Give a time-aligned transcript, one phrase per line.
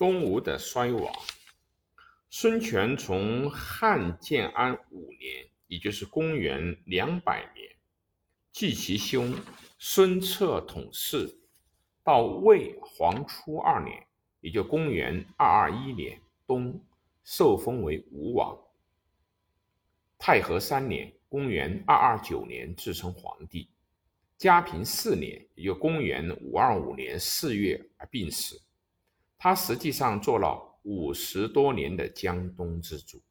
[0.00, 1.12] 东吴的衰亡。
[2.30, 7.68] 孙权从汉建安五年，也就是公元两百年，
[8.50, 9.34] 继其兄
[9.78, 11.28] 孙策统事，
[12.02, 14.06] 到魏黄初二年，
[14.40, 16.82] 也就公元二二一年冬，
[17.22, 18.58] 受封为吴王。
[20.16, 23.68] 太和三年，公元二二九年，自称皇帝。
[24.38, 28.58] 嘉平四年，也就公元五二五年四月而病死。
[29.42, 33.22] 他实际上做了五十多年的江东之主。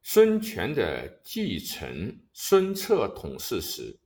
[0.00, 3.98] 孙权的继承孙策统治时，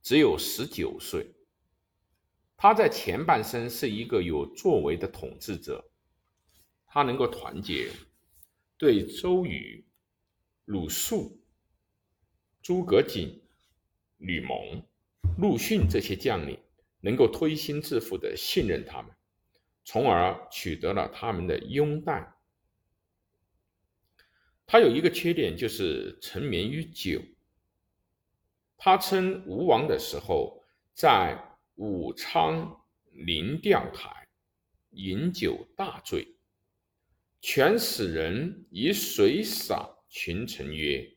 [0.00, 1.34] 只有十九岁。
[2.56, 5.90] 他在前半生是一个有作为的统治者，
[6.86, 7.92] 他能够团结。
[8.78, 9.86] 对周瑜、
[10.64, 11.38] 鲁肃、
[12.62, 13.42] 诸葛瑾、
[14.16, 14.82] 吕蒙、
[15.36, 16.58] 陆逊这些将领，
[17.06, 19.14] 能够推心置腹的信任他们，
[19.84, 22.34] 从而取得了他们的拥戴。
[24.66, 27.22] 他有一个缺点，就是沉湎于酒。
[28.76, 30.64] 他称吴王的时候，
[30.94, 34.26] 在武昌临钓台
[34.90, 36.26] 饮酒大醉。
[37.40, 41.16] 全使人以水洒群臣曰：“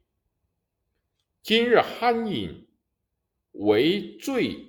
[1.41, 2.67] 今日酣饮，
[3.53, 4.68] 为醉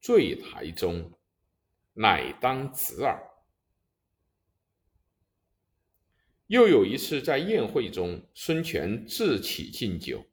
[0.00, 1.12] 醉台中，
[1.94, 3.24] 乃当止耳。”
[6.48, 10.24] 又有一次在宴会中，孙权自起敬酒，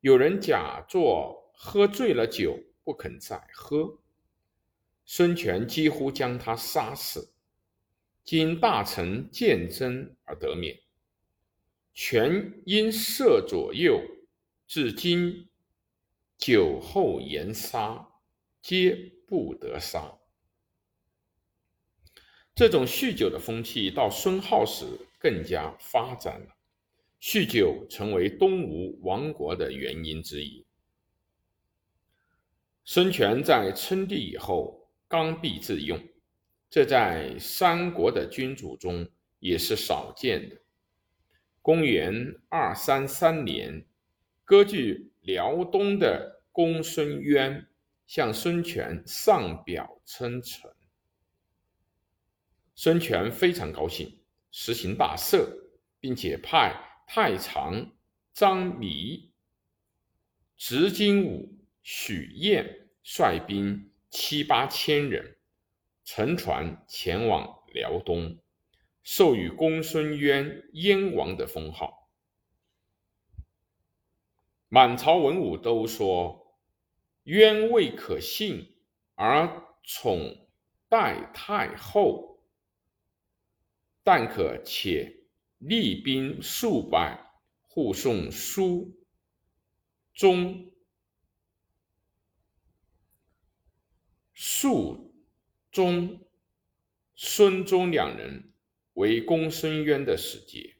[0.00, 3.98] 有人假作喝醉了酒不肯再喝，
[5.04, 7.34] 孙权几乎将他杀死。
[8.24, 10.80] 经大臣见真而得免，
[11.92, 14.00] 权因赦左右，
[14.66, 15.48] 至今
[16.36, 18.08] 酒后言杀，
[18.60, 20.18] 皆不得杀。
[22.54, 24.84] 这种酗酒的风气到孙皓时
[25.18, 26.56] 更加发展了，
[27.20, 30.66] 酗酒成为东吴亡国的原因之一。
[32.84, 35.98] 孙权在称帝以后，刚愎自用。
[36.70, 39.08] 这在三国的君主中
[39.38, 40.60] 也是少见的。
[41.62, 43.86] 公元二三三年，
[44.44, 47.66] 割据辽东的公孙渊
[48.08, 50.74] 向孙权上表称臣，
[52.74, 55.46] 孙权非常高兴，实行大赦，
[56.00, 57.92] 并且派太常
[58.32, 59.30] 张弥、
[60.56, 65.36] 执金吾、许晏率兵七八千人。
[66.02, 68.38] 乘船前往辽东，
[69.02, 72.08] 授予公孙渊燕王的封号。
[74.70, 76.47] 满朝文武都说
[77.28, 78.74] 渊未可信，
[79.14, 80.48] 而宠
[80.88, 82.42] 待太后，
[84.02, 85.24] 但可且
[85.58, 88.98] 厉兵数百护送书
[90.12, 90.70] 中
[94.34, 95.06] 数。
[95.70, 96.26] 中
[97.14, 98.52] 孙忠两人
[98.94, 100.76] 为公孙渊的使节，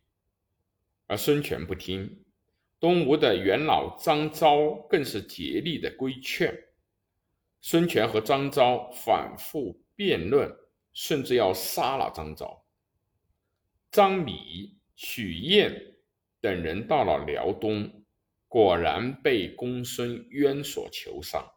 [1.07, 2.25] 而孙权不听。
[2.81, 6.57] 东吴的元老张昭更是竭力的规劝。
[7.61, 10.49] 孙权和张昭反复辩论，
[10.93, 12.65] 甚至要杀了张昭。
[13.91, 15.97] 张弥、许晏
[16.41, 18.05] 等人到了辽东，
[18.47, 21.53] 果然被公孙渊所囚杀。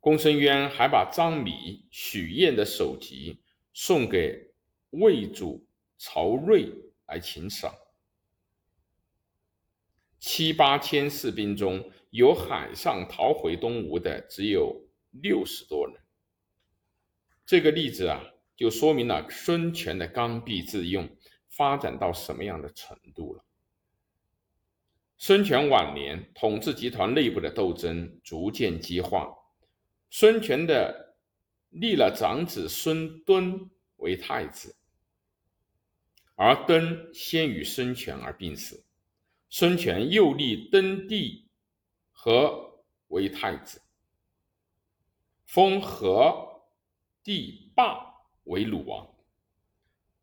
[0.00, 3.40] 公孙渊还把张弥、许晏的首级
[3.72, 4.50] 送给
[4.90, 5.66] 魏主
[5.98, 6.72] 曹睿
[7.06, 7.72] 来请赏。
[10.26, 15.94] 七八千士兵中有海上逃回东吴的只有六十多人。
[17.44, 18.20] 这个例子啊，
[18.56, 21.08] 就说明了孙权的刚愎自用
[21.48, 23.44] 发展到什么样的程度了。
[25.16, 29.32] 孙权晚年，统治集团内部的斗争逐渐激化。
[30.10, 31.14] 孙权的
[31.70, 34.74] 立了长子孙敦为太子，
[36.34, 38.82] 而敦先于孙权而病死。
[39.48, 41.48] 孙权又立登帝
[42.12, 43.80] 和为太子，
[45.44, 46.62] 封和
[47.22, 47.98] 弟霸
[48.44, 49.06] 为鲁王。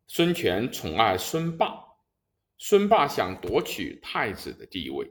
[0.06, 1.82] 孙权宠爱孙霸，
[2.58, 5.10] 孙霸想夺取太子的地位，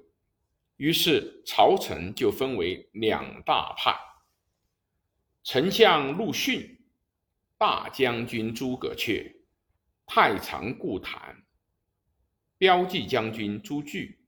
[0.78, 3.94] 于是朝臣就分为两大派。
[5.44, 6.80] 丞相陆逊、
[7.58, 9.36] 大将军诸葛阙、
[10.06, 11.44] 太常顾谭、
[12.60, 14.26] 骠骑将军朱据、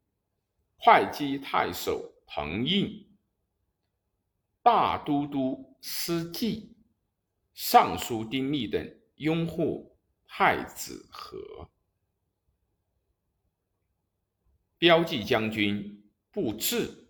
[0.77, 3.05] 会稽太守彭胤、
[4.61, 6.75] 大都督司祭
[7.53, 11.69] 尚书丁密等拥护太子和。
[14.79, 17.07] 骠骑将军布置、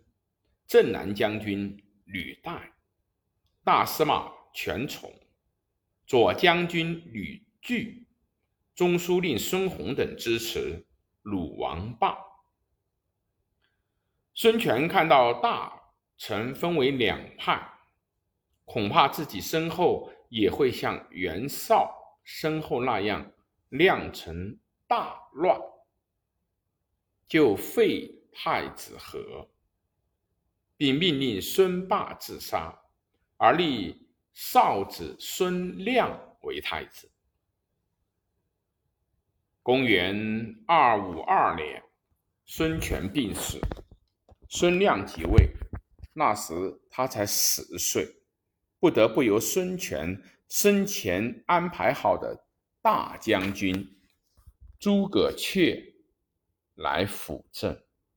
[0.68, 2.72] 镇南将军吕岱、
[3.64, 5.12] 大司马权崇、
[6.06, 8.06] 左将军吕据、
[8.76, 10.86] 中书令孙弘等支持
[11.26, 12.16] 鲁王霸。
[14.36, 15.74] 孙权看到大
[16.18, 17.68] 臣分为两派，
[18.64, 21.92] 恐怕自己身后也会像袁绍
[22.24, 23.32] 身后那样
[23.70, 25.60] 酿成大乱，
[27.28, 29.50] 就废太子和，
[30.78, 32.72] 并命令孙霸自杀，
[33.38, 37.10] 而立少子孙亮为太子。
[39.66, 41.82] 公元二五二年，
[42.46, 43.60] 孙权病死。
[44.48, 45.50] 孙亮即位，
[46.14, 46.54] 那时
[46.92, 48.08] 他才十岁，
[48.80, 52.46] 不得不由孙权生前安排好的
[52.80, 53.98] 大将军
[54.80, 55.96] 诸葛恪
[56.76, 57.85] 来辅政。